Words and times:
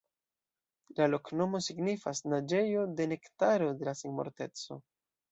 La 0.99 1.05
loknomo 1.09 1.59
signifas: 1.65 2.21
"Naĝejo 2.33 2.85
de 3.01 3.07
Nektaro 3.11 3.67
de 3.83 3.87
la 3.91 3.93
Senmorteco". 3.99 4.79